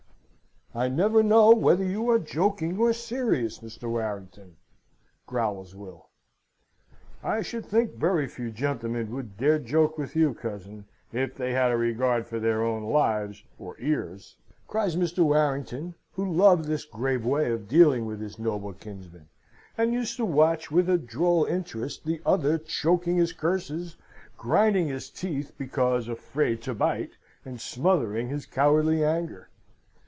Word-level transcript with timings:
"I 0.73 0.87
never 0.87 1.21
know 1.21 1.53
whether 1.53 1.83
you 1.83 2.09
are 2.09 2.17
joking 2.17 2.77
or 2.79 2.93
serious, 2.93 3.59
Mr. 3.59 3.89
Warrington," 3.89 4.55
growls 5.25 5.75
Will. 5.75 6.07
"I 7.21 7.41
should 7.41 7.65
think 7.65 7.95
very 7.95 8.25
few 8.25 8.51
gentlemen 8.51 9.11
would 9.13 9.35
dare 9.35 9.59
to 9.59 9.65
joke 9.65 9.97
with 9.97 10.15
you, 10.15 10.33
cousin, 10.33 10.85
if 11.11 11.35
they 11.35 11.51
had 11.51 11.71
a 11.71 11.75
regard 11.75 12.25
for 12.25 12.39
their 12.39 12.63
own 12.63 12.83
lives 12.85 13.43
or 13.59 13.75
ears! 13.81 14.37
cries 14.65 14.95
Mr. 14.95 15.25
Warrington, 15.25 15.93
who 16.13 16.23
loved 16.31 16.63
this 16.63 16.85
grave 16.85 17.25
way 17.25 17.51
of 17.51 17.67
dealing 17.67 18.05
with 18.05 18.21
his 18.21 18.39
noble 18.39 18.71
kinsman, 18.71 19.27
and 19.77 19.91
used 19.93 20.15
to 20.15 20.25
watch, 20.25 20.71
with 20.71 20.87
a 20.89 20.97
droll 20.97 21.43
interest, 21.43 22.05
the 22.05 22.21
other 22.25 22.57
choking 22.57 23.17
his 23.17 23.33
curses, 23.33 23.97
grinding 24.37 24.87
his 24.87 25.09
teeth 25.09 25.51
because 25.57 26.07
afraid 26.07 26.61
to 26.61 26.73
bite, 26.73 27.17
and 27.43 27.59
smothering 27.59 28.29
his 28.29 28.45
cowardly 28.45 29.03
anger. 29.03 29.49